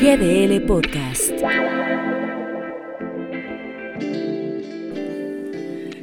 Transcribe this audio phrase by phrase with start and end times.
[0.00, 1.30] GDL Podcast.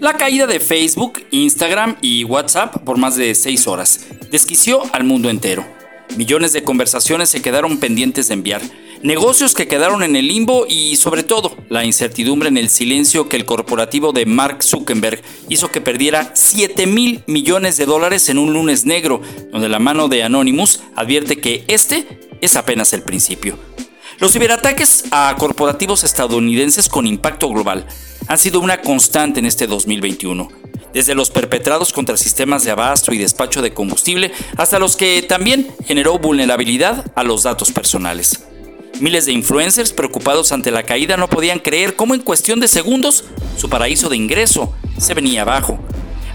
[0.00, 5.30] La caída de Facebook, Instagram y WhatsApp por más de seis horas desquició al mundo
[5.30, 5.64] entero.
[6.16, 8.62] Millones de conversaciones se quedaron pendientes de enviar,
[9.04, 13.36] negocios que quedaron en el limbo y sobre todo la incertidumbre en el silencio que
[13.36, 18.54] el corporativo de Mark Zuckerberg hizo que perdiera 7 mil millones de dólares en un
[18.54, 19.20] lunes negro,
[19.52, 23.56] donde la mano de Anonymous advierte que este es apenas el principio.
[24.20, 27.86] Los ciberataques a corporativos estadounidenses con impacto global
[28.28, 30.48] han sido una constante en este 2021,
[30.92, 35.68] desde los perpetrados contra sistemas de abasto y despacho de combustible hasta los que también
[35.84, 38.44] generó vulnerabilidad a los datos personales.
[39.00, 43.24] Miles de influencers preocupados ante la caída no podían creer cómo en cuestión de segundos
[43.58, 45.80] su paraíso de ingreso se venía abajo.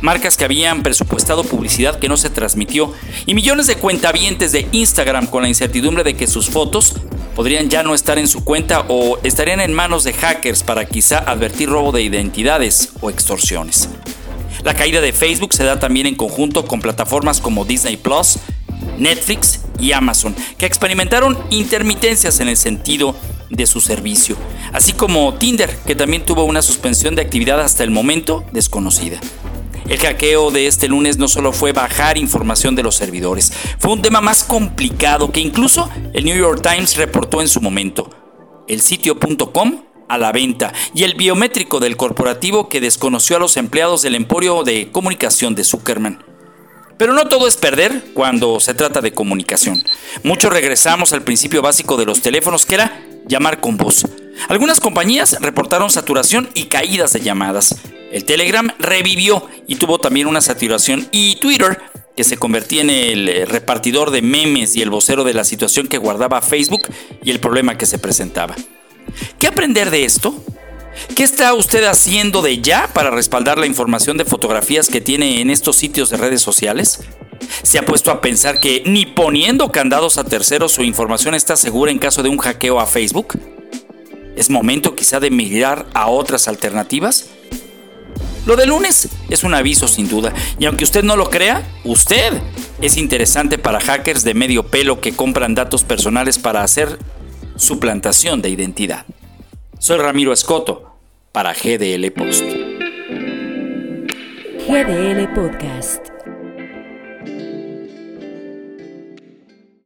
[0.00, 2.92] Marcas que habían presupuestado publicidad que no se transmitió
[3.26, 6.94] y millones de cuentavientes de Instagram con la incertidumbre de que sus fotos
[7.38, 11.18] podrían ya no estar en su cuenta o estarían en manos de hackers para quizá
[11.18, 13.88] advertir robo de identidades o extorsiones.
[14.64, 18.38] La caída de Facebook se da también en conjunto con plataformas como Disney Plus,
[18.98, 23.14] Netflix y Amazon, que experimentaron intermitencias en el sentido
[23.50, 24.36] de su servicio,
[24.72, 29.20] así como Tinder, que también tuvo una suspensión de actividad hasta el momento desconocida.
[29.88, 34.02] El hackeo de este lunes no solo fue bajar información de los servidores, fue un
[34.02, 38.10] tema más complicado que incluso el New York Times reportó en su momento.
[38.68, 44.02] El sitio.com a la venta y el biométrico del corporativo que desconoció a los empleados
[44.02, 46.22] del emporio de comunicación de Zuckerman.
[46.98, 49.82] Pero no todo es perder cuando se trata de comunicación.
[50.22, 54.06] Muchos regresamos al principio básico de los teléfonos que era llamar con voz.
[54.48, 57.76] Algunas compañías reportaron saturación y caídas de llamadas.
[58.10, 61.78] El Telegram revivió y tuvo también una saturación y Twitter,
[62.16, 65.88] que se convertía en el eh, repartidor de memes y el vocero de la situación
[65.88, 66.82] que guardaba Facebook
[67.22, 68.56] y el problema que se presentaba.
[69.38, 70.34] ¿Qué aprender de esto?
[71.14, 75.50] ¿Qué está usted haciendo de ya para respaldar la información de fotografías que tiene en
[75.50, 77.00] estos sitios de redes sociales?
[77.62, 81.92] ¿Se ha puesto a pensar que ni poniendo candados a terceros su información está segura
[81.92, 83.38] en caso de un hackeo a Facebook?
[84.36, 87.30] ¿Es momento quizá de migrar a otras alternativas?
[88.48, 92.32] Lo de lunes es un aviso sin duda, y aunque usted no lo crea, usted
[92.80, 96.98] es interesante para hackers de medio pelo que compran datos personales para hacer
[97.56, 99.04] suplantación de identidad.
[99.78, 100.96] Soy Ramiro Escoto
[101.30, 102.44] para GDL Post.
[104.66, 106.07] GDL Podcast.